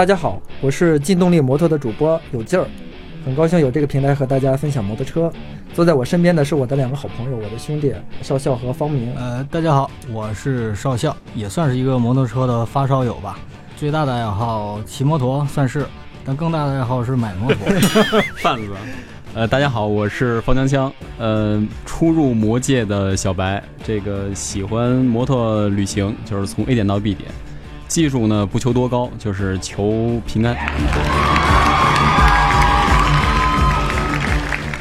[0.00, 2.66] 大家好，我是劲动力摩托的主播有劲儿，
[3.22, 5.30] 很高兴有这个平台和大家分享摩托车。
[5.74, 7.92] 坐在我身边的是我的两个好朋友，我的兄弟
[8.22, 9.14] 少校和方明。
[9.14, 13.38] 呃，大家好，我是少校，也算是一个摩托车的发烧友吧。
[13.76, 15.84] 最大的爱好骑摩托算是，
[16.24, 17.66] 但更大的爱好是买摩托。
[18.40, 18.72] 贩子。
[19.34, 20.90] 呃，大家好，我是方江枪。
[21.18, 27.30] 呃，初入魔界的小白，这个喜欢摩托旅行，就是从 A 点到 B 点。
[27.90, 30.56] 技术呢不求多高，就是求平安。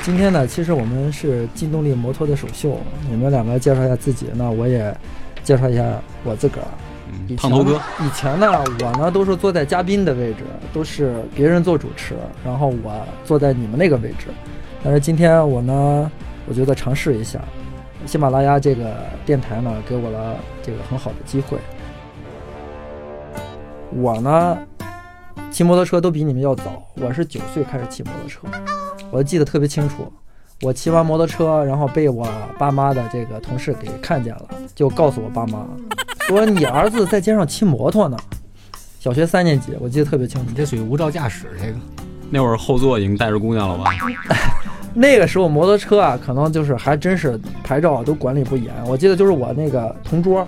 [0.04, 4.96] 今天呢，其实我们是劲动力摩托的首秀，你们两个介绍一下自己，那我也
[5.44, 5.84] 介绍一下
[6.24, 6.68] 我自个儿。
[7.36, 8.48] 胖头哥，以前呢，
[8.80, 12.14] 我呢都是坐在嘉宾的位置，都是别人做主持，
[12.46, 12.94] 然后我
[13.26, 14.28] 坐在你们那个位置。
[14.84, 16.12] 但是今天我呢，
[16.48, 17.40] 我觉得尝试一下，
[18.06, 21.58] 喜马拉雅这个电台呢，给我了这个很好的机会。
[23.92, 24.58] 我呢，
[25.50, 28.42] 骑摩托车都比你们要早，我是九岁开始骑摩托车，
[29.10, 30.12] 我记得特别清楚。
[30.62, 34.46] 我骑完摩托车，然后被我爸妈的这个同事给看见了，
[34.76, 35.66] 就告诉我爸妈。
[36.28, 38.18] 说你儿子在街上骑摩托呢，
[39.00, 40.48] 小学三年级，我记得特别清楚。
[40.50, 41.78] 你这属于无照驾驶，这个
[42.30, 43.92] 那会儿后座已经带着姑娘了吧？
[44.94, 48.74] 那个时候摩托车啊，可能就是还真是牌照都管理不严。
[48.86, 50.46] 我记得就是我那个同桌，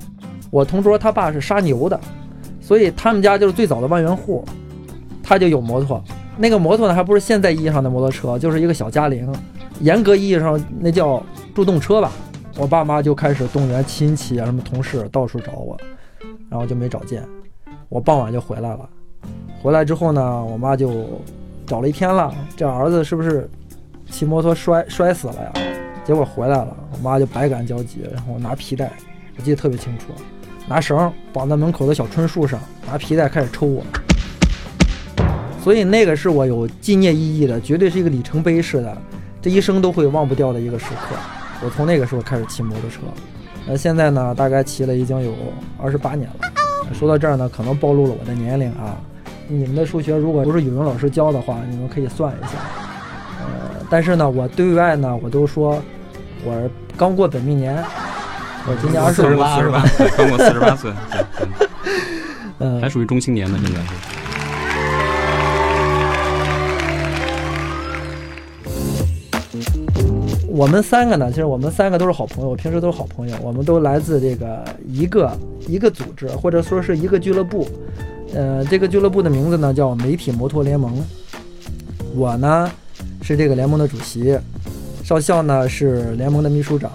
[0.52, 2.00] 我同桌他爸是杀牛的，
[2.72, 4.45] 所以他们家就是最早的万元户，
[5.22, 6.02] 他就有摩托。
[6.38, 9.30] 那个摩托呢，还不是现在意义上的摩托车，就是一个小嘉陵，
[9.81, 11.22] 严格意义上那叫
[11.53, 12.09] 助动车吧。
[12.55, 15.78] 我爸妈就开始动员亲戚啊，什么同事到处找我，
[16.50, 17.28] 然后就没找见。
[17.89, 18.89] 我傍晚就回来了，
[19.61, 21.22] 回来之后呢，我妈就
[21.67, 23.50] 找了一天了，这儿子是不是
[24.09, 25.52] 骑摩托摔摔死了呀？
[26.06, 28.89] 结果回来了，我妈就百感交集，然后拿皮带，
[29.38, 30.06] 我记得特别清楚，
[30.67, 33.83] 拿绳绑在门口的小椿树上，拿皮带开始抽我。
[35.63, 38.97] 所以那个是我有纪念意义的，绝对是一个里程碑式的，
[39.41, 41.16] 这一生都会忘不掉的一个时刻。
[41.63, 43.01] 我从那个时候开始骑摩托车，
[43.67, 45.33] 那现在呢，大概骑了已经有
[45.77, 46.94] 二十八年了。
[46.94, 48.97] 说到这儿呢，可能暴露了我的年龄啊。
[49.47, 52.53] 你们的数学如果不是语文老师教的话，你们可以算一下。
[53.39, 55.79] 呃，但是呢，我对外呢，我都说
[56.44, 57.83] 我刚过本命年，
[58.67, 59.83] 我今年二十八，是吧？
[60.17, 60.91] 刚过四十八岁，
[62.59, 63.88] 嗯，还属于中青年呢，现在是。
[70.47, 73.35] 我们三个呢，其实我们三个都是好朋友，平时都是好朋友。
[73.41, 75.35] 我们都来自这个一个
[75.67, 77.67] 一个组织，或者说是一个俱乐部。
[78.33, 81.03] 呃，这个俱乐部的名字呢叫媒体摩托联盟。
[82.16, 82.69] 我呢
[83.23, 84.38] 是这个联盟的主席，
[85.03, 86.91] 少校呢是联盟的秘书长，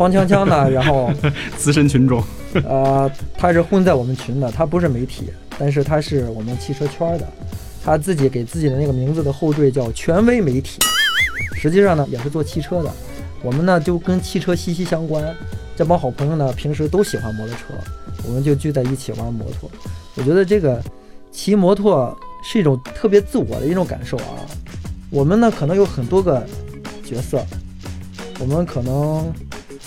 [0.00, 1.12] 方锵锵呢， 然后
[1.58, 2.24] 资深群众。
[2.64, 7.28] 呃，他是混在我们群的，他不是媒体，但是他是我们汽车圈的，
[7.84, 10.78] 他自己给自己的那个名字的后缀叫权威媒体。
[11.54, 12.90] 实际上呢，也是做汽车的，
[13.42, 15.22] 我们呢就跟汽车息息相关。
[15.76, 17.64] 这帮好朋友呢，平时都喜欢摩托车，
[18.26, 19.70] 我们就聚在一起玩摩托。
[20.16, 20.82] 我觉得这个
[21.30, 24.48] 骑摩托是一种特别自我的一种感受啊。
[25.10, 26.42] 我们呢可能有很多个
[27.04, 27.44] 角色，
[28.38, 29.30] 我们可能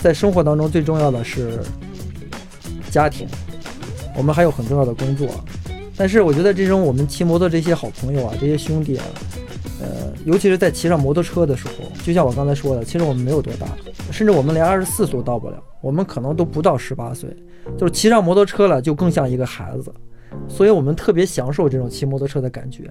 [0.04, 1.60] 在生活当中最重要的是
[2.90, 3.26] 家庭，
[4.14, 5.26] 我们还有很重要的工作。
[5.96, 9.04] 但是我觉得这种我们骑摩托这些好朋友啊，这些兄弟啊。
[9.80, 11.72] 呃，尤其是在骑上摩托车的时候，
[12.04, 13.66] 就像我刚才说的，其实我们没有多大，
[14.10, 17.34] 甚至我们连二十四岁都到不了，我们可能都不到十八岁，
[17.78, 19.90] 就是骑上摩托车了，就更像一个孩子，
[20.46, 22.90] 所以我们特别享受这种骑摩托车的感觉。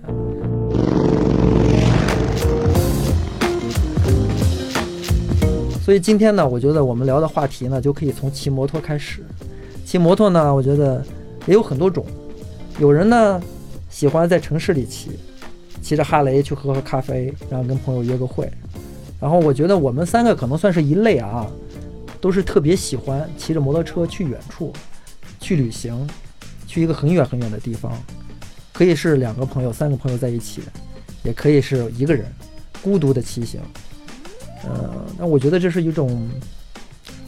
[5.83, 9.21] 所以今天呢，我觉得我们聊的话题呢，就可以从骑摩托开始。
[9.85, 11.03] 骑摩托呢，我觉得
[11.45, 12.05] 也有很多种，
[12.79, 13.41] 有人呢
[13.89, 15.11] 喜欢在城市里骑。
[15.81, 18.49] 骑着哈雷去喝喝咖啡，然后跟朋友约个会，
[19.19, 21.45] 然后我觉得我们三个可能算是一类啊，
[22.21, 24.71] 都是特别喜欢骑着摩托车去远处，
[25.41, 26.07] 去旅行，
[26.65, 27.91] 去一个很远很远的地方，
[28.71, 30.61] 可以是两个朋友、三个朋友在一起，
[31.21, 32.25] 也可以是一个人
[32.81, 33.59] 孤独的骑行。
[34.63, 36.29] 呃，那我觉得这是一种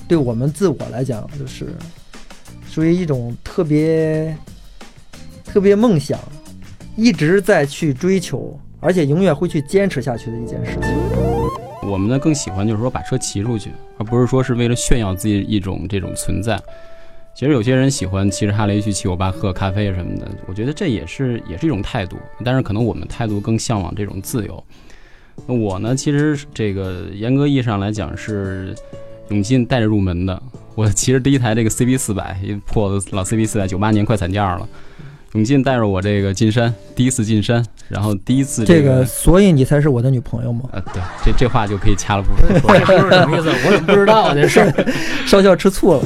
[0.08, 1.68] 对我们自我来讲，就是
[2.70, 4.36] 属于一种特别
[5.46, 6.20] 特别梦想。
[6.98, 10.90] 一直在去追求，而且永远会去坚持下去的一件事情。
[11.84, 16.58] 我们呢更喜欢就是说把车骑出去，而不是说是为了炫耀自己一种这种存在。
[17.36, 22.16] 其实有些人喜欢骑着哈雷去骑我爸喝咖啡什么的，我觉得这也是也是一种态度。
[22.46, 24.64] 但是可能我们态度更向往这种自由。
[25.48, 28.74] 那我呢，其实这个严格意义上来讲是
[29.30, 30.42] 永进带着入门的。
[30.74, 34.68] 我其实第一台这个 CB 四百，一破的老 CB 四百，九八年快散架了。
[35.34, 40.62] 永进带着我这个进山，第一次进山，然后第一次这个个，所以你才是我的女朋友吗？
[40.72, 42.80] 啊，对，这这话就可以掐了不 说。
[42.80, 43.50] 这是什么意思？
[43.50, 44.34] 我怎么不知道啊？
[44.34, 44.74] 这事儿。
[45.28, 46.02] 少校吃醋了。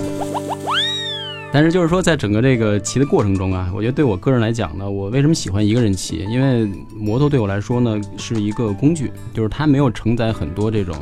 [1.51, 6.19] 但是就是说，在整个这个骑的过程中啊，我觉得对我个人来讲呢，我为什么喜欢一个人骑？
[6.29, 10.95] 因为摩托对我来说呢是一个工具，就是它没有承载很多这种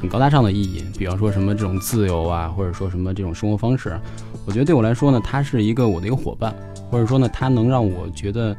[0.00, 3.98] 很高大上的意义，比方说什么这种自由啊，或者说什么这种生活方式。
[4.46, 6.54] 我觉得对我来说呢，它是一个我的一个伙伴，
[6.88, 8.56] 或者说呢，它能让我觉得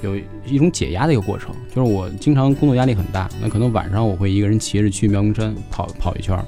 [0.00, 0.16] 有
[0.46, 1.54] 一种解压的一个过程。
[1.74, 6.42] 就是我经常工作压力很大，那可能晚上我会一个人骑着去妙峰山跑跑一圈儿。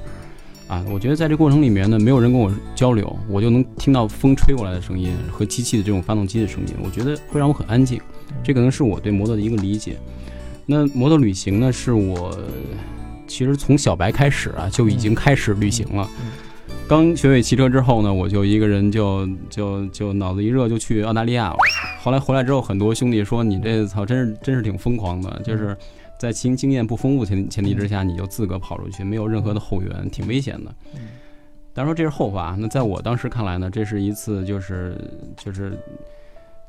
[0.73, 8.01] 啊，我觉得在这过程里面呢，没有人跟我交流，我就能听到风吹过来的声音和机器的这种发动机的声音，我觉得会让我很安静。
[8.43, 9.97] 这可能是我对摩托的一个理解。
[10.65, 12.35] 那摩托旅行呢，是我
[13.27, 16.09] 其实从小白开始啊，就已经开始旅行了。
[16.87, 21.57] 刚学会骑车之后呢，我就一个人就就就脑子一热就去澳大利亚了。
[22.01, 25.77] 后来回来之后，很多兄弟说你这操真是真是挺疯狂的，就是。
[26.23, 30.73] 在骑行经验不丰富前前提之下，你就自个跑出去，没有任何的后援，挺危险的。
[31.73, 32.55] 当然说这是后话。
[32.57, 34.97] 那在我当时看来呢，这是一次就是
[35.35, 35.77] 就是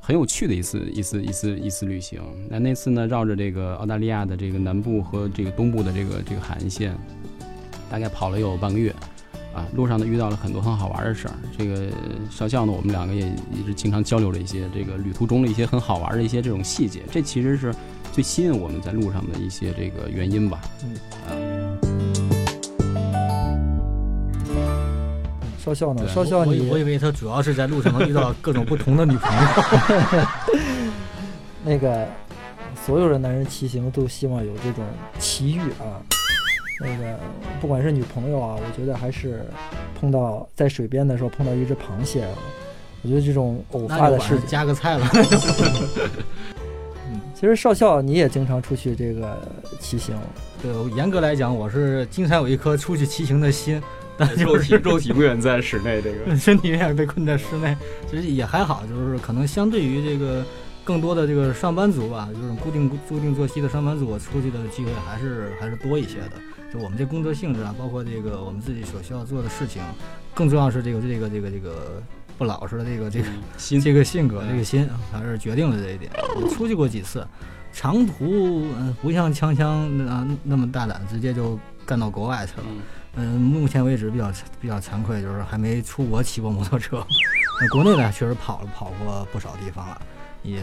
[0.01, 2.21] 很有趣的一次一次一次一次旅行。
[2.51, 6.93] 那那次呢，绕着这个澳大利亚的这个南部和这个东部的这个这个海岸线，
[7.89, 8.93] 大概跑了有半个月。
[9.55, 11.35] 啊，路上呢遇到了很多很好玩的事儿。
[11.57, 11.93] 这个
[12.29, 17.03] 少校呢，我们两个也一直经常交流了一些这个旅途中的一些很好玩的一些这种细节。
[17.09, 17.73] 这其实是。
[18.15, 20.61] 最吸引我们在路上的一些这个原因吧。
[20.85, 20.95] 嗯
[21.27, 21.35] 啊。
[25.59, 26.07] 少校呢？
[26.07, 29.41] 少校，你我以为他主要是在路上能遇到各种不同的女朋友。
[31.67, 32.07] 那个，
[32.87, 34.85] 所有的男人骑行都希望有这种
[35.19, 35.99] 奇遇啊。
[36.81, 37.19] 那个，
[37.61, 39.45] 不管是女朋友啊，我觉得还是
[39.99, 42.25] 碰到在水边的时候碰到一只螃蟹，
[43.03, 45.05] 我觉得这种偶发的事加个菜了。
[47.35, 49.39] 其实少校，你也经常出去这个
[49.79, 50.17] 骑行。
[50.63, 53.83] 对，严格来讲，我是经常有一颗出去骑行的心，
[54.17, 57.77] 但肉体 肉体不远在室内，这个身体永远被困在室内。
[58.11, 60.45] 其实也还好，就是可能相对于这个
[60.85, 66.33] 更多的这个上班族吧，就是固定固定作息的上班族，我出去的机会还是还是多一些的。
[66.73, 69.83] 就我们这工作性质啊，包括这个我们自己所需要做的事情，
[70.35, 72.03] 更重要是这个这个这个这个。
[72.37, 73.27] 不老实的这个这个
[73.57, 76.11] 心，这个性格，这个心还是决定了这一点。
[76.37, 77.27] 我出去过几次，
[77.73, 82.67] 长途嗯不像锵锵那那么大胆，直接就干到国外去了。
[83.17, 87.07] 嗯，目前为止比较比较惭愧，就是还没出国骑过摩托车。
[87.61, 90.03] 那国内呢，确实跑了跑过不少地方了，
[90.43, 90.61] 也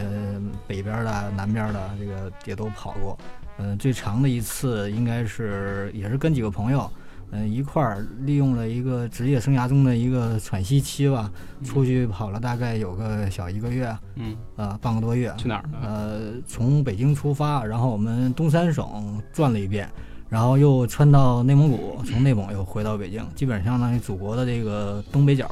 [0.66, 3.18] 北边的、南边的这个也都跑过。
[3.56, 6.90] 嗯，最长的一次应该是也是跟几个朋友。
[7.34, 11.30] 嗯，一块儿利用了一个职业生涯中的一个喘息期吧，
[11.64, 15.32] 出去跑了大概有个小一个月，嗯，呃，半个多月。
[15.38, 15.64] 去哪儿？
[15.82, 19.88] 呃，从北京出发，然后我们东三省转了一遍，
[20.28, 25.50] 然后又穿到内蒙古，从内蒙又回到北京，基本相当于祖国的这个东北角，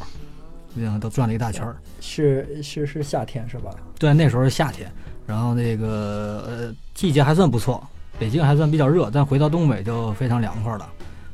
[0.76, 1.76] 这样都转了一大圈儿。
[1.98, 3.70] 是是是夏天是吧？
[3.98, 4.92] 对，那时候是夏天，
[5.26, 7.82] 然后那个呃季节还算不错，
[8.18, 10.86] 北京还算比较热，但回到东北就非常凉快了。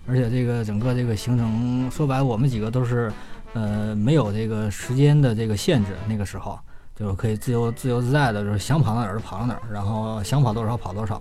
[0.08, 3.12] 而且这个整个这个行程说白了，我们几个都是，
[3.54, 5.92] 呃，没有这个时间的这个限制。
[6.08, 6.58] 那个时候
[6.94, 11.20] 就是可以自由自由自在的，就是想跑到哪儿就跑到哪儿，然后想跑多少跑多少。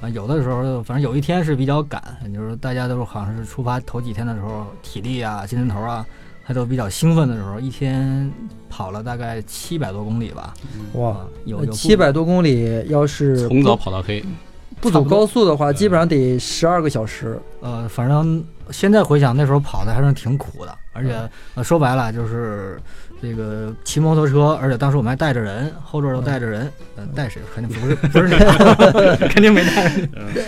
[0.00, 2.02] 啊，有的时候反正有一天是比较赶，
[2.34, 6.04] 就是大家都好像是出发头几天的时候，体力啊、精神头啊
[6.42, 8.32] 还都比较兴奋的时候，一天
[8.68, 10.54] 跑了大概七百多公里吧。
[10.94, 14.24] 哇，有七百多公里，要是从早跑到黑。
[14.82, 17.40] 不走高速的话，基本上得十二个小时。
[17.60, 21.16] 呃，反正现在回想，那时候跑的还是挺苦的，而且
[21.54, 22.78] 呃，说白了就是。
[23.22, 27.40] 这个骑摩托车，而且当时我们还带着人，后座都带着人，呃，带谁？
[27.54, 28.34] 肯定不是 不是你，
[29.30, 29.92] 肯定没带。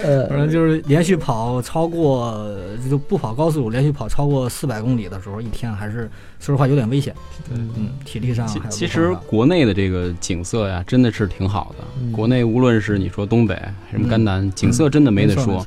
[0.02, 2.52] 呃， 反正就是连续跑超过，
[2.90, 7.14] 就不跑高速，连续跑超过四百公里的时候，一天还是说实话有点危险。
[7.52, 8.44] 嗯，体力上。
[8.68, 11.84] 其实国内的这个景色呀，真的是挺好的。
[12.10, 13.56] 国内无论是你说东北
[13.92, 15.64] 什么甘南，景色真的没得说。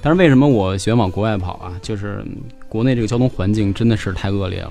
[0.00, 1.72] 但是为什么我喜欢往国外跑啊？
[1.82, 2.24] 就是
[2.68, 4.70] 国内这个交通环境真的是太恶劣了。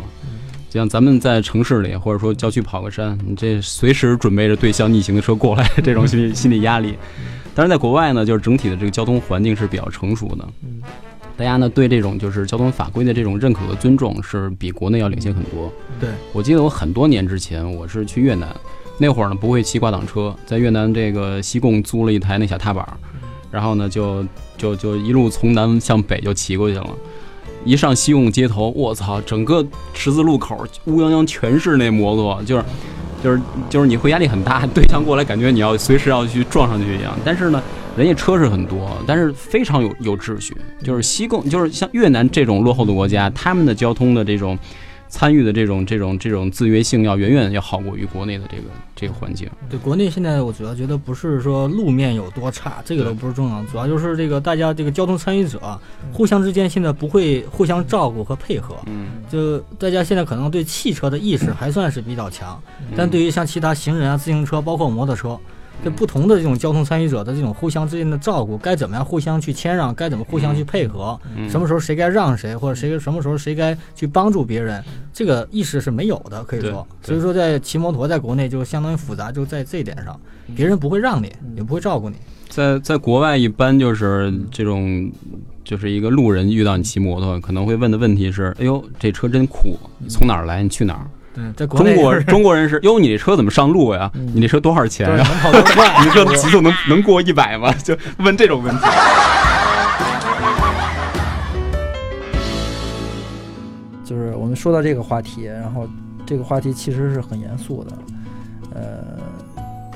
[0.69, 6.95] 就像咱们在城市里，或者说郊区跑个山，你这随时准备着对向逆行的车过来， 这种心理心理压力。
[7.55, 10.47] 但是在国外呢，就是整体的这个交通环境是比较成熟的，
[11.35, 15.71] 大家呢对这种就是交通法规的这种认可和尊重是比国内要领先很多。
[15.99, 18.53] 对我记得我很多年之前我是去越南，
[18.99, 22.85] 那会儿呢不会骑挂挡车，在越南这个西贡租了一台那小踏板，
[23.49, 24.23] 然后呢就
[24.57, 26.89] 就就一路从南向北就骑过去了。
[27.65, 32.63] 一上西贡街头，我操，整个十字路口乌泱泱全是那摩托，就是
[33.23, 37.17] 就是就是你会压力很大，对象过来感觉你要随时要去撞上去一样。
[37.25, 37.61] 但是呢，
[37.97, 40.55] 人家车是很多，但是非常有有秩序。
[40.83, 44.57] 就是西贡，就是像越南这种落后的国家，他们的交通的这种。
[45.09, 48.63] 参与的这种这种这种自约性要远远要好过于国内的这个
[48.95, 49.49] 这个环境。
[49.69, 55.79] 对，国内现在我主要觉得不是说路面有多差，这个都不是重要，主要就是这个大家这个交通参与者
[56.11, 58.75] 互相之间现在不会互相照顾和配合。
[58.85, 62.61] 嗯，就大家现在可能对汽车的意识还算是比较强，
[62.95, 65.39] 但对于像其他行人啊、自行车，包括摩托车。
[65.83, 71.17] 这不同的这种交通参与者的这种互相之间的照顾，该怎么样互相去谦让，该怎么互相去配合，
[71.49, 76.85] 什么时候谁该让谁，或者谁什么时候谁该去帮助别人，这个意识是没有的，可以说。
[77.01, 80.19] 所以说，在骑摩托在国内就相当于复杂，就在这一点上，
[80.55, 82.15] 别人不会让你，也不会照顾你。
[82.49, 85.11] 在在国外，一般就是这种，
[85.63, 90.63] 就是一个路人遇到你骑摩托，可能会问的问题是：哎呦，这车真酷，你从哪儿来？
[90.63, 91.07] 你去哪儿？
[91.55, 94.11] 在中国 中国人是 哟，你这车怎么上路呀？
[94.33, 95.25] 你这车多少钱呀？
[96.03, 97.71] 你这极速能能过一百吗？
[97.83, 98.81] 就问这种问题。
[104.03, 105.87] 就是我们说到这个话题，然后
[106.25, 107.91] 这个话题其实是很严肃的。
[108.73, 109.03] 呃，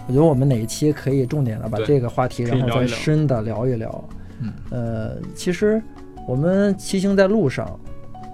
[0.08, 4.04] 我觉得我们哪一期可以重点的把这个话题，然后再深的聊一聊。
[4.42, 4.54] 嗯。
[4.70, 5.82] 呃，其实
[6.28, 7.68] 我们骑行在路上，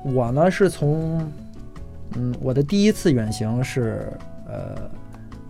[0.04, 1.32] 我呢是从。
[2.16, 4.12] 嗯，我的第一次远行是，
[4.48, 4.90] 呃，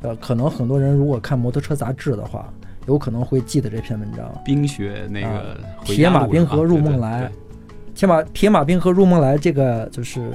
[0.02, 2.52] 呃，可能很多人如果看摩托车杂志的话，
[2.88, 4.34] 有可能会记得这篇文章。
[4.44, 7.30] 冰雪那个铁马冰河入梦来，
[7.94, 10.32] 铁马铁马冰河入梦来，这个就是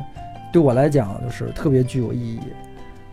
[0.52, 2.40] 对我来讲就是特别具有意义。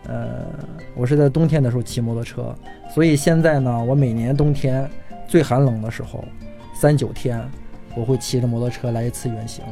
[0.06, 0.46] 呃，
[0.94, 2.54] 我是在冬天的时候骑摩托车，
[2.92, 4.88] 所以现在呢，我每年冬天
[5.26, 6.24] 最寒冷的时候，
[6.74, 7.40] 三九天，
[7.94, 9.64] 我会骑着摩托车来一次远行，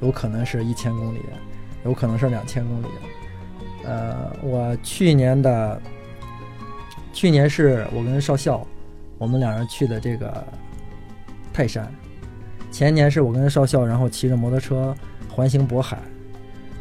[0.00, 1.20] 有可能是一千公里。
[1.88, 2.86] 有可能是两千公里，
[3.82, 5.80] 呃，我去年的，
[7.14, 8.62] 去年是我跟少校，
[9.16, 10.44] 我们两人去的这个
[11.50, 11.90] 泰山，
[12.70, 14.94] 前年是我跟少校，然后骑着摩托车
[15.34, 15.96] 环行渤海，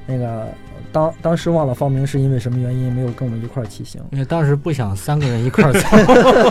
[0.05, 0.45] 那个
[0.91, 5.87] 当当时忘了方明是因为什么原因没有跟我们一块儿骑行，因为当时不想三个人一块儿走，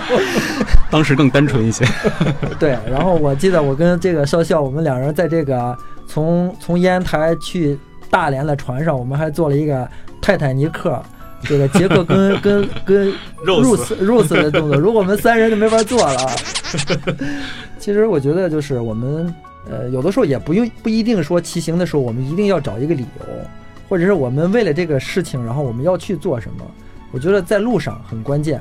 [0.91, 1.85] 当时更单纯一些，
[2.59, 7.79] 对，然后我记得我跟这个少校，我们两人在这个从从烟台去。
[8.17, 9.87] 大连的船上，我们还做了一个
[10.23, 10.99] 泰坦尼克，
[11.45, 13.13] 这个杰克跟跟跟
[13.45, 14.79] Rose Rose 的动作。
[14.79, 16.31] 如果我们三人就没法做了。
[17.79, 19.33] 其实我觉得就是我们
[19.71, 23.27] 呃有的时候也不用不一定说骑行的时候我们一定要找一个理由，
[23.87, 26.65] 或者是我们为了这个事情，然后我们要去做什么。
[27.13, 28.59] 我觉得在路上很关键。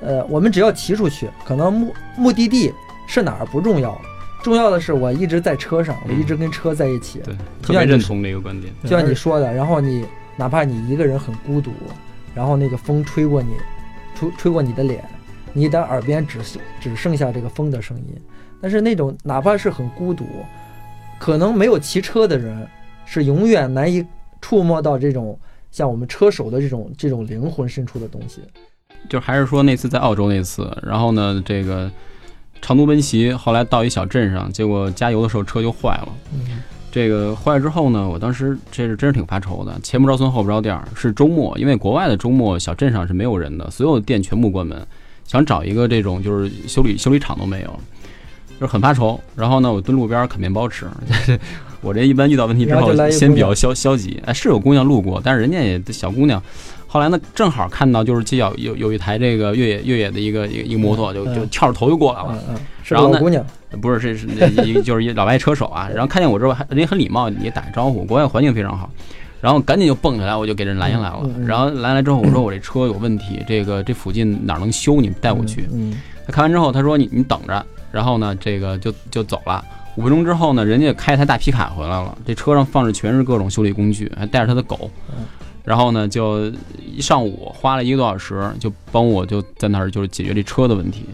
[0.00, 2.72] 呃，我们只要骑出去，可能目目的地
[3.06, 4.00] 是哪儿不重要。
[4.44, 7.18] 重要的是，我一直在车上，我一直跟车在一起。
[7.20, 8.70] 对，特别认同这个观点。
[8.82, 10.04] 就像你说的，然后你
[10.36, 11.72] 哪怕你一个人很孤独，
[12.34, 13.54] 然后那个风吹过你，
[14.14, 15.02] 吹吹过你的脸，
[15.54, 16.40] 你的耳边只
[16.78, 18.14] 只剩下这个风的声音。
[18.60, 20.26] 但是那种哪怕是很孤独，
[21.18, 22.68] 可能没有骑车的人
[23.06, 24.04] 是永远难以
[24.42, 25.38] 触摸到这种
[25.70, 28.42] 像我们车手的这种这种灵魂深处的东西。
[29.08, 31.90] 就还是说那次在澳洲那次，然后呢，这个。
[32.64, 36.08] 长途奔袭，后来到一小镇上，结果加油的时候车就坏了。
[36.90, 40.88] 这个坏了之后呢，我当时这是真是挺发愁的，前不着村后不着店儿。
[40.96, 44.82] 是周末，因为国外的周末小镇上是没有人的，所有的店全部关门，
[45.26, 47.80] 想找一个这种就是修理修理厂都没有，
[48.58, 49.20] 就是很发愁。
[49.36, 50.86] 然后呢，我蹲路边啃面包吃。
[51.82, 54.18] 我这一般遇到问题之后，先比较消消极。
[54.24, 56.42] 哎，是有姑娘路过，但是人家也小姑娘。
[56.94, 62.38] 后来呢，正好看到就是街角有有一台这个越野越野的一个一个摩托，就就翘着头就过来了。
[62.84, 63.44] 然后呢，姑娘
[63.82, 64.28] 不是是是
[64.62, 65.90] 一就是一老外车手啊。
[65.92, 68.04] 然后看见我之后还人家很礼貌，也打个招呼。
[68.04, 68.88] 国外环境非常好，
[69.40, 71.28] 然后赶紧就蹦起来，我就给人拦下来了。
[71.44, 75.00] 然后拦来之后，我说我这车有问题，这个这附近哪能修？
[75.00, 75.68] 你带我去。
[76.28, 77.66] 他看完之后，他说你你等着。
[77.90, 79.64] 然后呢，这个就就走了。
[79.96, 84.88] 五分钟之后呢，人家开一台大皮卡回来了，这车上放着全是各种修理工具，还带着他的狗。
[85.64, 86.52] 然后呢，就
[86.94, 91.04] 一上午花了一个多小时，就帮我就在那儿就是解决这车的问题，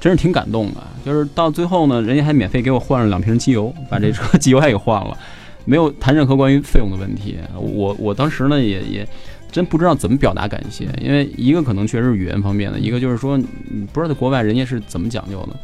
[0.00, 0.80] 真是挺感动的。
[1.04, 5.18] 就是到最后呢，人家还免费给我换了两瓶机油，把这车 机油还给换了，
[5.64, 7.36] 没有谈任何关于费用的问题。
[7.54, 9.08] 我我当时呢也也
[9.50, 15.56] 真不知道怎么表达感谢，因为一个可能确实是语言方面的，一个就是说你不知道在国外人家是怎么讲究的，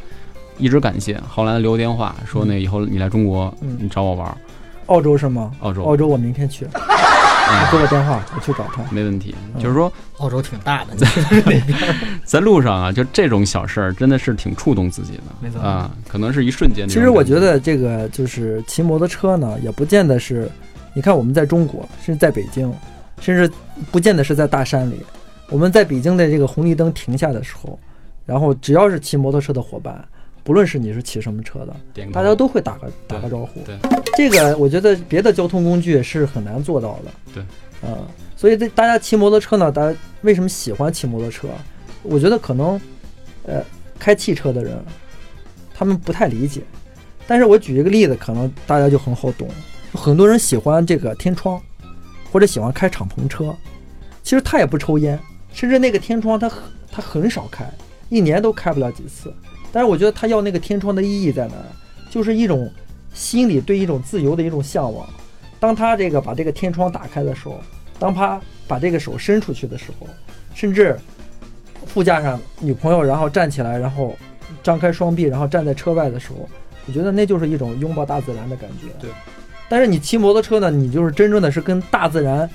[0.57, 1.17] 一直感谢。
[1.29, 4.37] 后来留电话说那以后你来中国，你找我玩。
[4.87, 5.51] 澳洲是吗？
[5.61, 6.67] 澳洲，澳洲，我明天去。
[7.71, 8.83] 给我电话，我去找他。
[8.91, 10.95] 没问题，就是说澳洲挺大的，
[12.23, 15.23] 在 路上啊，就这种小事儿，真的是挺触动自己的。
[15.41, 16.87] 没错啊，可能是一瞬间。
[16.87, 20.49] 其实我觉得这个就是骑摩托车呢，也不见得是。
[20.95, 22.71] 你看我们在中国，甚至在北京，
[23.19, 23.51] 甚至
[23.91, 24.99] 不见得是在大山里。
[25.49, 27.79] 我们在北京的这个红绿灯停下的时候，
[28.27, 30.07] 然后只要是骑摩托车的伙伴，
[30.43, 33.61] 不论是你是骑什么车的，大家都会打个打个招呼。
[33.61, 33.77] 对，
[34.17, 37.11] 这个我觉得别的交通工具是很难做到的。
[37.33, 37.43] 对，
[37.81, 41.47] 嗯，所以这大家骑摩托车呢，大家为什么喜欢骑摩托车？
[42.01, 42.79] 我觉得可能，
[43.45, 43.63] 呃，
[43.97, 44.77] 开汽车的人
[45.73, 46.61] 他们不太理解。
[47.25, 49.47] 但是我举一个例子，可能大家就很好懂。
[49.93, 51.61] 很多人喜欢这个天窗，
[52.33, 53.55] 或者喜欢开敞篷车，
[54.21, 55.17] 其实他也不抽烟，
[55.53, 57.65] 甚至那个天窗他很他很少开，
[58.09, 59.33] 一年都开不了几次。
[59.73, 61.65] 但是我觉得他要那个天窗的意义在哪儿？
[62.09, 62.71] 就是一种
[63.13, 65.05] 心里对一种自由的一种向往。
[65.59, 67.59] 当他这个把这个天窗打开的时候，
[67.97, 70.07] 当他把这个手伸出去的时候，
[70.53, 70.95] 甚至
[71.87, 74.15] 副驾上女朋友然后站起来，然后
[74.61, 76.47] 张开双臂，然后站在车外的时候。
[76.85, 78.89] 我觉得那就是一种拥抱大自然的感觉。
[78.99, 79.09] 对，
[79.69, 82.47] 但是你骑摩托车呢，你就是真正的是跟大自然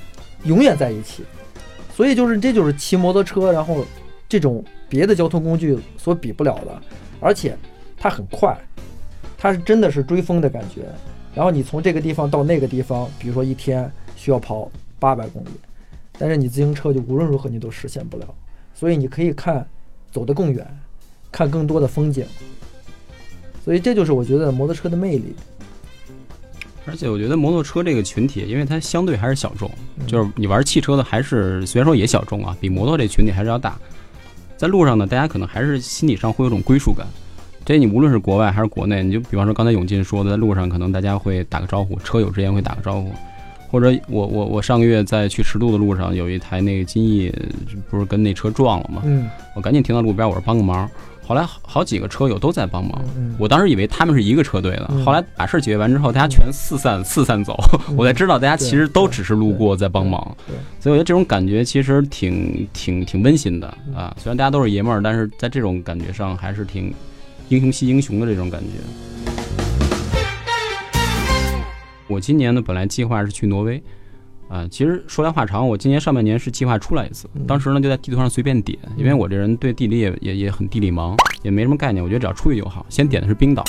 [0.45, 1.25] 永远在一起。
[1.97, 3.85] 所以就是这就是骑摩托车，然后
[4.29, 6.83] 这种别的交通工具所比不了的，
[7.21, 7.57] 而且
[7.97, 8.57] 它很快，
[9.37, 10.83] 它是真的是追风的感觉。
[11.35, 15.51] 然后你从这个地方到那个地方，比如说一天需要跑八百公里，
[16.19, 18.27] 但是你自行车就无论如何你都实现不了。
[18.75, 19.67] 所以你可以看
[20.11, 20.67] 走得更远，
[21.31, 22.25] 看更多的风景。
[23.65, 25.35] 所以这就是我觉得摩托车的魅力，
[26.87, 29.71] 而且我觉得摩托车这个群体，因为它相对还是小众，
[30.07, 33.79] 就是你玩汽车的还是虽然说也小众啊，比摩托这群体还是要大。
[34.59, 37.07] 在路上呢，大家可能还是心理上会有种归属感。
[37.65, 43.13] 这你无论是国外还是国内，你就比方说刚才永进说的，在路上可能大家会打个招呼，车友之间会打个招呼，
[43.71, 47.33] 或者我我我上个月在去十渡的路上，有一台那个金翼
[47.89, 49.03] 不是跟那车撞了吗？
[49.05, 50.91] 嗯，我赶紧停到路边，我说帮个忙。
[51.29, 53.05] 后来好几个车友都在帮忙，
[53.39, 54.89] 我当时以为他们是一个车队的。
[55.05, 57.55] 后来把事儿解决完之后，大家全四散四散走，
[57.99, 60.19] 我才知道大家其实都只是路过在帮忙。
[60.81, 64.17] 所以我觉得这种感觉其实挺挺挺温馨的啊！
[64.19, 66.95] 虽然大家都是爷们儿，但是在这种感觉上还是挺
[67.51, 69.39] 英雄惜英雄的这种感觉。
[72.09, 73.83] 我今年呢，本来计划是去挪威。
[74.49, 82.85] 啊，其实说来话长，我今年上半年是计划出来一次，当时呢就在地图上随便点，因为我这人对地理也也也很地理盲，也没什么概念，我觉得只要出去就好。
[82.89, 83.63] 先点的是冰岛，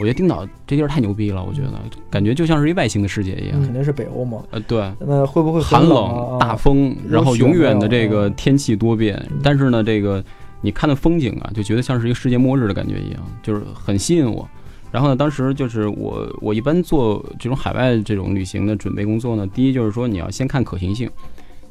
[0.00, 1.70] 我觉得冰岛这地儿太牛逼了，我觉得
[2.10, 3.60] 感觉就像是一外星的世界一样。
[3.62, 4.42] 肯定是北欧嘛。
[4.50, 4.92] 呃，对。
[4.98, 9.24] 那会不会寒冷、大风，然后永远的这个天气多变？
[9.42, 10.22] 但是呢，这个
[10.60, 14.48] 你看的风景啊，就觉得像是一个世界末日的感觉一样，就是很吸引我。
[14.90, 21.10] 然后呢，当时就是我，我一般做这种海外这种旅行的准备工作呢，第一就是说你要先看可行性，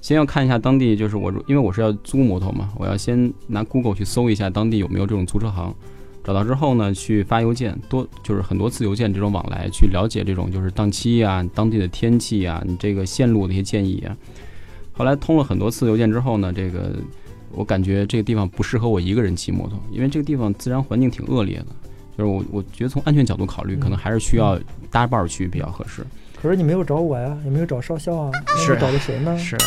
[0.02, 5.74] 先要看一下当地，就是我因为我是要租摩托嘛，我要先拿 Google 去搜一下当地有没有这种租车行，
[6.24, 14.16] 找到之后呢，去发邮件，多就是很多次邮件这种往来，去了解这种就是档期啊、当地的天气啊、你这个线路的一些建议啊。
[14.94, 16.96] 后来通了很多次邮件之后呢，这个
[17.52, 21.66] 我感觉这个地方不适合我一个人骑摩托，因为这个地方自然环境挺恶劣的。
[22.18, 26.04] 就是我，我觉得从安全角度考虑，可能还是需要搭伴儿去比较合适。
[26.42, 29.36] 可是你没有找我呀，也没有找少校啊，是找的谁呢？
[29.40, 29.56] 是。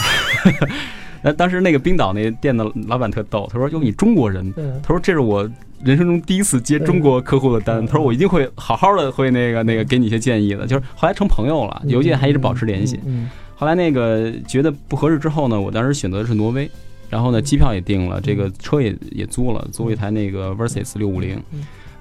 [1.22, 4.50] 那当时那个冰岛那店的老板特逗，他说：“哟，你中国人？”
[4.82, 5.42] 他说：“这是我
[5.84, 12.98] 人生中第一次接中国客户的单。”他说：“我一定会好好的会那个那个给你一些建议的。”就是后来成朋友了，邮件还一直保持联系。
[13.54, 16.70] 后来那个觉得不合适之后呢，我当时选择的是挪威，
[17.10, 21.38] 然后呢机票也订了，这个车也也租了，租了一台那个 Versys 六五零。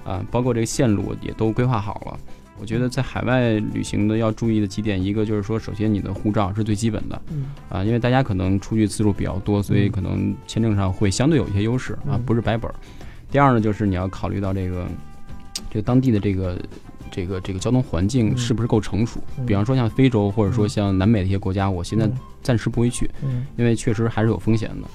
[0.09, 2.19] 啊，包括这个线路也都规划好了。
[2.59, 7.21] 我觉得在海外旅行的要注意的几点，一个就是说，首先你的护照是最基本的，
[7.69, 12.69] 啊，因为大家可能出去次数比较多，所以可能签证上会相对有一些优势啊，不是白本。
[13.31, 14.87] 第二呢，就是你要考虑到这个
[15.69, 16.57] 这个当地的这个
[17.09, 19.21] 这个这个交通环境是不是够成熟。
[19.47, 22.09] 比方说像非洲或者说像南美的一些国家，我现在
[22.41, 23.09] 暂时不会去，
[23.55, 24.87] 因为确实还是有风险的。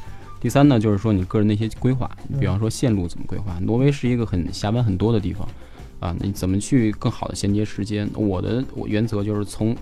[0.45, 3.59] 第三呢，就是说你个人的一些规划，你比方说线路怎么规划。
[3.63, 5.49] 挪威是一个很峡湾很多的地方，
[6.01, 8.07] 啊，你怎么去更好的衔接时间？
[8.13, 9.75] 我的我原则就是从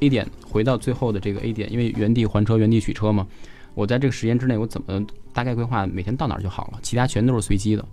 [0.00, 3.26] A 点回到最后的这个 A 点，因为原地还车、原地取车嘛。
[3.74, 7.84] 我在这个时间之内，我怎么大概规划每天到哪儿就好了，其他全都是随机的。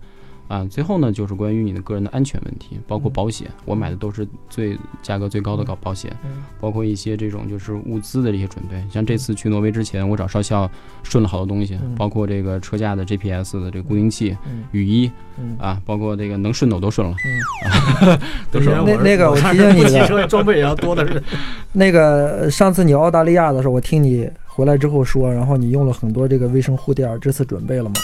[0.46, 6.14] 啊，最后呢，就是关于你的个人的安全问题，包括保险，我买的都是最价格最高的搞保险，
[6.60, 8.82] 包括一些这种就是物资的这些准备。
[8.90, 10.70] 像这次去挪威之前，我找少校
[11.02, 14.36] 顺了好多东西，包括这个车架的 GPS 的这个固定器、
[14.72, 15.10] 雨衣，
[15.58, 17.16] 啊，包括这个能顺的我都顺了，
[18.52, 18.84] 都顺了。
[18.86, 21.22] 那那个我提醒你，汽 车装备也要多的是。
[21.72, 27.94] 那个上次你澳大利亚的时候，我听你回来之后说，然后你用了很多这个卫生护垫，这次准备了吗？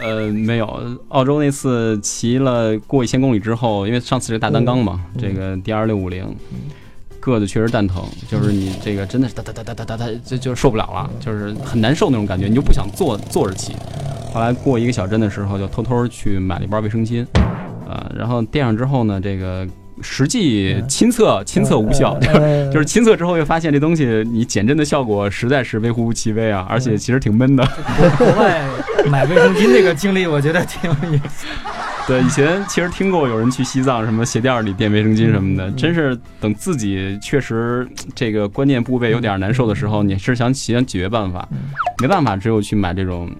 [0.00, 6.26] 呃，没有，澳洲那次骑了过一千公里之后，因为上次是大单缸嘛，这个 D R 六五零，
[7.20, 13.74] 个子确实蛋疼，就是你这个真的是哒哒哒哒哒哒哒，就就受不了了，就是很难受那种感觉，你就不想坐坐着骑。
[14.32, 17.24] 后来过一个小镇的时候，就偷偷去买了一包卫生巾，
[17.86, 19.66] 呃，然后垫上之后呢，这个
[20.02, 27.66] 实际亲测亲测无效，就是就是亲测之后又发现这东西你减震的效果实在是微乎其微啊，而且其实挺闷的。
[28.18, 28.64] 国外
[29.08, 31.46] 买卫生巾这个经历，我觉得挺有意思。
[32.06, 41.48] 对，以前其实听过有人去西藏什么鞋垫里垫卫生巾什么的，真是等自己确实这个关键部位有点难受的时候，你是想想解决办法，
[42.02, 43.30] 没办法，只有去买这种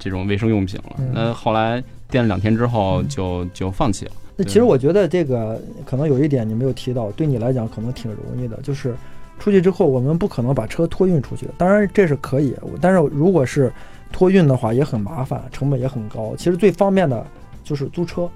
[0.00, 0.96] 这种卫生用品了。
[1.12, 4.10] 那后来垫了两天之后，就就放弃了。
[4.38, 8.94] 那其实我觉得这个可能有一点你没有提到，对你来讲可能挺容易的，就是
[9.38, 13.70] 出去之后我们不可能把车托运出去，当然这是可以，但是如果是
[14.10, 16.34] 托运的话也很麻烦，成本也很高。
[16.38, 17.26] 其实最方便的。
[17.64, 18.26] 就是租车，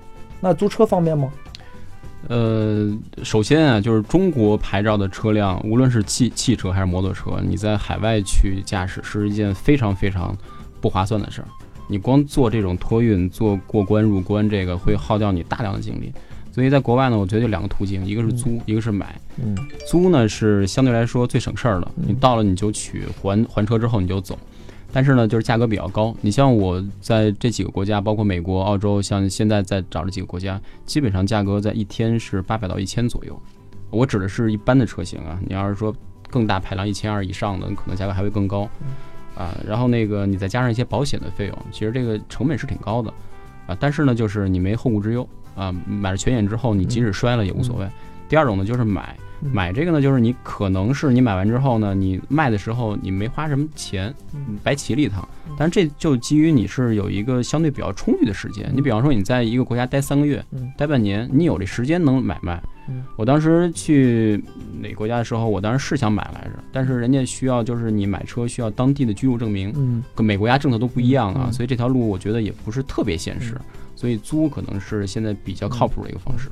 [0.40, 1.32] 那租车方便吗？
[2.28, 10.36] 呃，首先啊，就是中国牌照的车辆，无论是汽汽车还是摩托车，你在海外去驾驶是一件非常非常
[10.82, 11.48] 不划算的事儿。
[11.88, 16.12] 你光做这种托运、做过关入关，这个会耗掉你大量的精力。
[16.50, 19.18] 所以在国外呢，我觉得就两个途径，一个是租，一个是买。
[19.42, 19.56] 嗯，
[19.88, 24.38] 租呢是相对来说最省事儿的，你到了你就取，还还车之后你就走。
[24.92, 26.14] 但是呢，就是价格比较高。
[26.20, 33.40] 你像我在这几个国家，包括美国、澳洲，像现在在找这几个国家，基本上价格在一天是八百到一千左右。
[33.88, 35.94] 我指的是一般的车型啊，你要是说
[36.28, 38.68] 更大排量一千二以上的，可能价格还会更高
[39.36, 39.56] 啊。
[39.66, 43.12] 然后那个你再加上一些保险的费用，其实这个成本是挺高的
[43.66, 43.76] 啊。
[43.78, 47.86] 但是呢，就是你没后顾之忧啊，买了全险之后，你即使摔了也无所谓。
[48.28, 49.16] 第二种呢，就是买。
[49.52, 54.14] 买这个呢，就是你可能是你买完之后呢，你卖的时候你没花什么钱，
[54.62, 55.28] 白骑了一趟。
[55.58, 58.70] 但是这就基于你是有一个相对比较充裕的时间。
[58.72, 60.40] 你比方说你在一个国家待三个月，
[60.78, 62.62] 待半年，你有这时间能买卖。
[63.16, 64.42] 我当时去
[64.80, 73.56] 哪个国家的时候，我当时是想买来着，但是人家需要就是你买车需要当地的居住证明，嗯跟每国家政策都不一样啊，所以这条路我觉得也不是特别现实。
[73.94, 76.50] 所以租可能是现在比较靠谱的一个方式。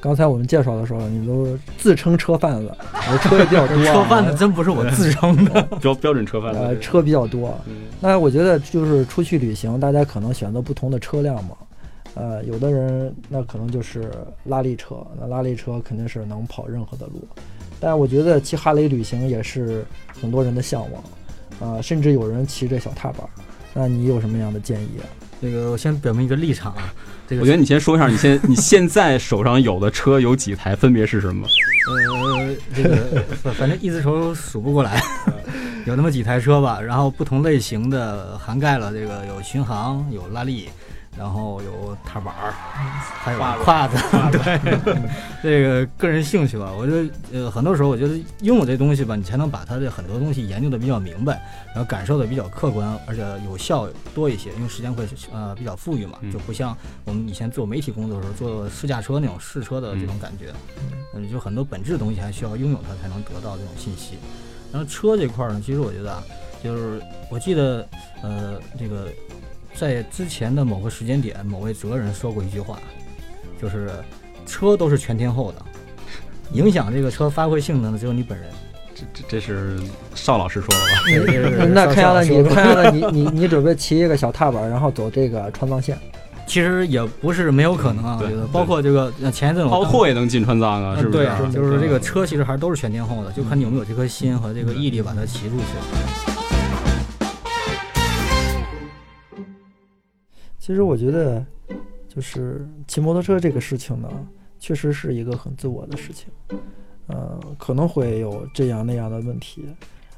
[0.00, 2.70] 刚才我们介绍的时候，你都自称车贩子，
[3.10, 3.76] 我车也比较多。
[3.82, 6.58] 车贩子真不是我自称的， 标标准车贩子。
[6.58, 7.58] 呃，车比较多。
[8.00, 11.56] 那我觉得就是出去旅行，大家可能选择不同的车辆嘛。
[12.18, 14.10] 呃，有的人那可能就是
[14.44, 17.26] 拉力车，那拉力车肯定是能跑任何的路。
[17.78, 19.84] 但我觉得骑哈雷旅行也是
[20.20, 23.24] 很多人的向往，啊，甚至有人骑着小踏板。
[23.72, 24.98] 那你有什么样的建议？
[25.00, 25.06] 啊
[25.40, 26.92] 这个我先表明一个立场啊。
[27.28, 31.46] 这个我觉得你先说一下，你现你现在手上有的车有几台，分别是什么？
[31.88, 33.22] 呃，这个
[33.54, 35.00] 反正一只手数不过来，
[35.86, 36.80] 有那么几台车吧。
[36.80, 40.68] 然后不同类型的涵盖了这个有巡航，有拉力。
[41.18, 42.54] 然后有踏板儿，
[42.94, 43.96] 还有胯子，
[44.30, 45.02] 对，
[45.42, 46.70] 这个个人兴趣吧。
[46.72, 51.42] 我觉得，呃，很多时候我觉得拥有这东西吧，你才能把它的很多东西研究的比较明白，
[51.74, 60.52] 然后感受的比较客观，而且有效多一些，因为时间会呃比较富裕嘛，就不像我们以前做媒体工作的时候做试驾车那种试车的这种感觉，
[61.14, 64.16] 嗯，就很多本质的东西还需要拥有它才能得到这种信息。
[64.72, 66.22] 然后车这块儿呢，其实我觉得啊，
[66.62, 67.84] 就是我记得，
[68.22, 69.08] 呃，这个。
[69.78, 72.80] 在之前的某个时间点，某位哲人说过一句话，
[73.60, 73.90] 就是
[74.44, 75.62] 车都是全天候的，
[76.52, 78.48] 影响这个车发挥性能的只有你本人。
[78.94, 79.78] 这这这是
[80.16, 80.80] 邵老师说的
[81.56, 81.64] 吧？
[81.72, 85.96] 那看样子你看样子你你你准备骑一个小踏板，然后走这个川藏线？
[86.44, 91.18] 其实也不是没有可能啊，我觉得包括这个前一阵包括也能进川藏啊，是不是？
[91.18, 96.27] 对啊，就是这个车其实还是都是全天候的，就看你有没有这颗心和这个毅力把它骑出去。
[100.68, 101.42] 其实我觉得，
[102.10, 104.28] 就是骑摩托车这个事情呢，
[104.58, 106.28] 确实是一个很自我的事情，
[107.06, 109.64] 呃，可能会有这样那样的问题，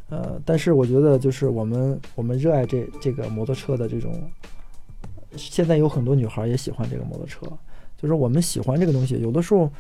[0.09, 4.13] 呃，但是我觉得就是我们我们热爱这这个摩托车的这种，
[5.37, 7.47] 现在有很多女孩也喜欢这个摩托车，
[7.97, 9.71] 就是我们喜欢这个东西，有的时候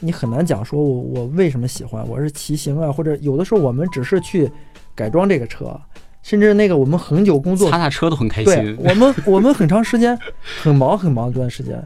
[0.00, 4.50] 你很难讲说我我为什么喜欢，我是骑行啊，或者有的时候我们只是去
[4.96, 5.80] 改装这个车。
[6.22, 8.54] 甚至那个我们很久工作，擦擦车都很开心。
[8.54, 10.16] 对我们我们很长时间
[10.62, 11.84] 很忙很忙这段时间，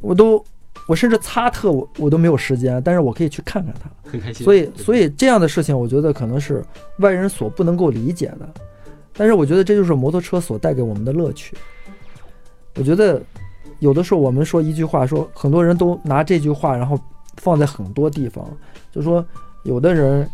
[0.00, 0.42] 我都
[0.86, 4.44] 我甚至擦特我我都没有时间，但是我可以去看看他，很开心。
[4.44, 6.64] 所以所以这样的事情，我觉得可能是
[6.98, 8.48] 外人所不能够理解的。
[9.14, 11.56] 但是我觉得这就是摩托车所带给我们的乐趣。
[12.76, 13.20] 我觉得
[13.80, 16.98] 有的时候我们说一句话，说很多人都拿这句话，然后
[17.38, 18.48] 放在很多地方，
[18.92, 19.26] 就说
[19.64, 20.30] 有的人。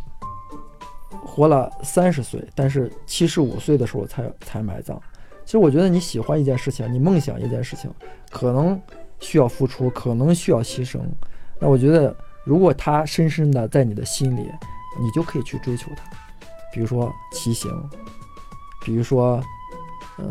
[1.11, 5.01] 活了三十岁，但是七十五岁的时候才才埋葬。
[5.45, 7.91] 其实我觉得你喜欢一件事情，你梦想一件事情，
[8.31, 8.79] 可能
[9.19, 11.01] 需要付出，可能需要牺牲，
[11.59, 14.43] 那我觉得，如果它深深的在你的心里，
[15.01, 16.05] 你就可以去追求它。
[16.71, 17.71] 比如说骑行，
[18.85, 19.43] 比如说，
[20.19, 20.31] 嗯，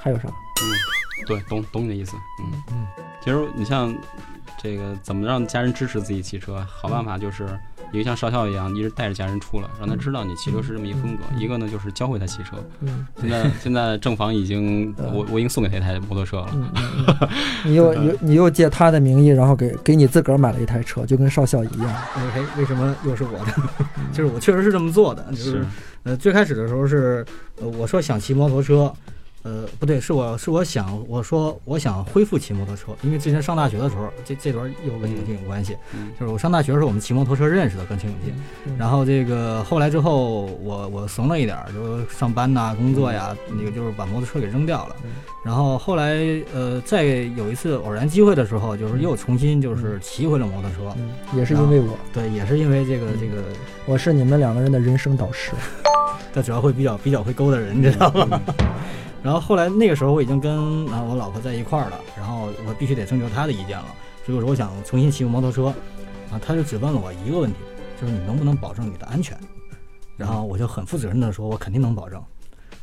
[0.00, 0.26] 还有啥？
[0.28, 0.64] 嗯，
[1.28, 2.16] 对，懂懂你的意思。
[2.40, 2.86] 嗯嗯，
[3.22, 3.94] 其实你像
[4.58, 7.48] 这个怎么让家人支持自己骑车，好办法就是。
[7.92, 11.22] 一个像少校一样，一直带着家人出来，让他知道你骑车是这么一风格。
[11.38, 12.56] 一个呢，就是教会他骑车。
[12.80, 16.48] 嗯现在 现在正房已经， 我我已经送给他一台摩托车了。
[17.64, 21.88] 你又又你又借他的名义，然后给给你自个儿买了一台车，就跟少校一样。
[22.16, 23.54] 哎，为什么又是我的？
[24.12, 25.24] 就是我确实是这么做的。
[25.30, 25.64] 就是
[26.02, 27.24] 呃，最开始的时候是，
[27.60, 28.92] 呃，我说想骑摩托车。
[29.44, 35.76] 呃，不对，是我是我想我说我想恢复骑摩托车，因为之前上大学的时候，这这段又跟秦永进有关系，
[36.18, 38.34] 就是我上大学的时候我们骑摩托车认识的，跟秦永进，
[38.78, 44.96] 然后这个后来之后我我怂了一点，就上班呐、工作呀，那个就是把摩托车给扔掉了，
[45.44, 46.16] 然后后来
[46.54, 50.96] 呃再有一次偶然机会的时候，就是又重新就是骑回了摩托车，
[51.36, 53.42] 也是因为我，对，也是因为这个这个，
[53.84, 55.52] 我是你们两个人的人生导师，
[56.32, 58.40] 他主要会比较比较会勾搭人，你知道吗？
[59.24, 63.86] 然后后来那个时候我已经跟啊我老婆在一块儿了，然后我必须得征求她的意见了。
[64.22, 65.68] 所以我说我想重新骑个摩托车，
[66.30, 67.56] 啊，她就只问了我一个问题，
[67.98, 69.34] 就是你能不能保证你的安全？
[70.18, 72.22] 然后我就很负责任的说，我肯定能保证。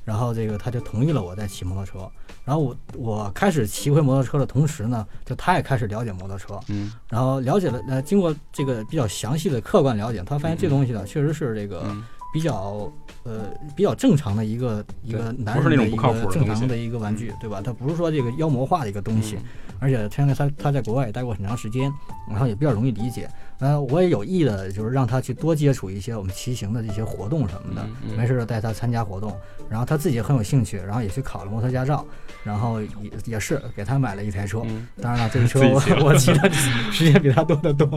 [0.04, 2.12] 然后这个她就同意了我再骑摩托车。
[2.44, 11.86] 然后我我开始骑回摩托车的同时呢，就她也开始了解摩托车，嗯，然后了解了呃经过这个比较详细的客观了解，她发现这东西呢确实是这个。
[12.34, 12.90] 比较
[13.24, 17.62] 呃比较正常的一个一个男人的一个正常的一个玩具，对吧？
[17.64, 19.38] 它不是说这个妖魔化的一个东西，
[19.80, 21.92] 而且现在他他在国外也待过很长时间，
[22.30, 23.30] 然后也比较容易理解。
[23.60, 29.32] 呃，我也有意的就是让他去多接触一些我们骑行的这些活动什么的，没事就带他参加活动，
[29.70, 32.04] 然后他自己也很有兴趣，然后也去考了摩托驾照，
[32.44, 32.90] 然后也
[33.26, 34.64] 也是给他买了一台车。
[35.00, 36.50] 当然了，这个车 我我骑的
[36.92, 37.88] 时间比他多得多。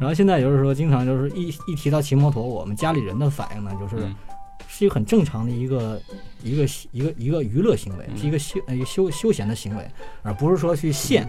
[0.00, 4.02] 然后现在就是说，经常就是一一提到骑摩托，我们家里人的反应呢，就是
[4.74, 6.00] 是一个很正常的一个
[6.42, 9.86] 一个一个一个娱乐行为，是一个休呃休休闲的行为，
[10.22, 11.28] 而不是说去献。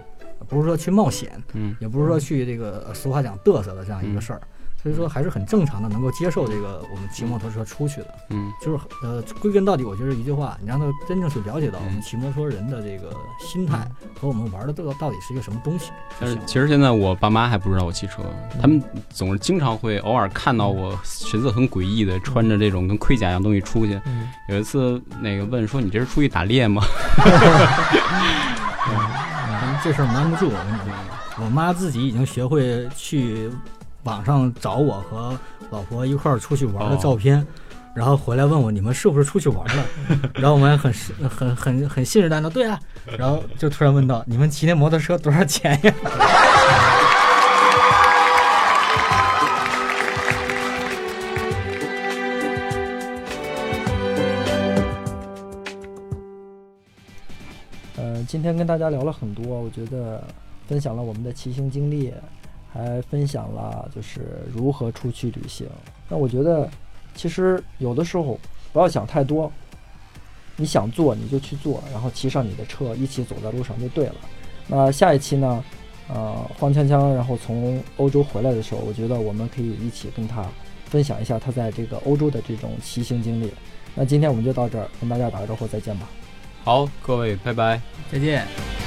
[0.49, 4.41] 不是说去冒险，嗯，也不是说去这个俗话讲嘚瑟的这样一个事儿，
[4.83, 15.91] 所以说还是很正常的，能够接受这个我们骑摩托车出去的，嗯，就是呃，归根到底，我觉得一句话，你让他真正去了解到我们骑摩托人的这个心态和我们玩的到到底是一个什么东西。
[16.19, 18.23] 但是其实现在我爸妈还不知道我骑车，
[18.61, 23.97] 他们总是经常会偶尔看到我神色很诡异的穿着这种跟盔甲一样东西出去。
[24.49, 26.83] 有一次那个问说：“你这是出去打猎吗？”
[29.83, 30.77] 这事儿瞒不住，我跟你
[31.35, 33.49] 说，我妈自己已经学会去
[34.03, 35.37] 网上找我和
[35.69, 37.45] 老婆一块儿出去玩的照片，
[37.95, 39.85] 然后回来问我你们是不是出去玩了，
[40.35, 40.93] 然后我们很
[41.29, 42.79] 很很很信誓旦旦，对啊，
[43.17, 45.93] 然后就突然问到你们骑那摩托车多少钱呀？
[58.25, 60.23] 今天跟大家聊了很多，我觉得
[60.67, 62.11] 分享了我们的骑行经历，
[62.73, 65.67] 还分享了就是如何出去旅行。
[66.09, 66.67] 那我觉得，
[67.13, 68.39] 其实有的时候
[68.71, 69.51] 不要想太多，
[70.55, 74.15] 你想做你就去做，然后骑上你的车一起走在路上就对了。
[74.67, 75.63] 那下一期呢，
[76.07, 80.45] 呃，黄锵锵然后从欧洲回来的时候，我觉得我们可以一起跟他
[80.85, 83.51] 分享一下他在这个欧洲的这种骑行经历。
[83.93, 86.07] 那今天我们就到这儿，跟大家打个招呼，再见吧。
[86.63, 87.79] 好，各位，拜拜，
[88.11, 88.82] 再见。